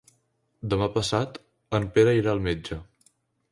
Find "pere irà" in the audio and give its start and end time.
1.99-2.35